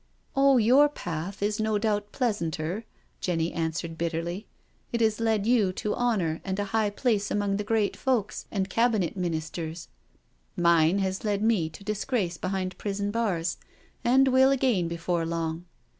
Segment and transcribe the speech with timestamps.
[0.35, 2.85] "Oh, your path is no doubt pleasanter/'
[3.19, 4.47] Jenny answered bitterly.
[4.91, 8.67] It has led you to honour and a high place among the great folks and
[8.67, 13.57] Cabinet Min isters—mine has led me to disgrace behind prison bars,
[14.03, 15.65] and will again before long.